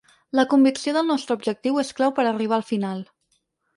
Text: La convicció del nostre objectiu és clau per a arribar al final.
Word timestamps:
La 0.37 0.45
convicció 0.53 0.93
del 0.95 1.05
nostre 1.11 1.37
objectiu 1.39 1.77
és 1.85 1.93
clau 1.99 2.17
per 2.21 2.25
a 2.27 2.31
arribar 2.33 2.59
al 2.61 2.67
final. 2.71 3.09